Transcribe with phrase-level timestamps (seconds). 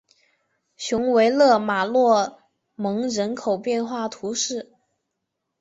[0.75, 2.39] 雄维勒马洛
[2.73, 4.73] 蒙人口变化图示